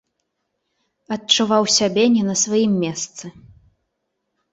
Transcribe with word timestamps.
Адчуваў 1.15 1.63
сябе 1.77 2.05
не 2.15 2.23
на 2.29 2.35
сваім 2.45 2.73
месцы. 2.85 3.25